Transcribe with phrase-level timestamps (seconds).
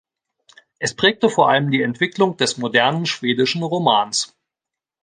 [0.79, 4.35] Es prägte vor allem die Entwicklung des modernen schwedischen Romans.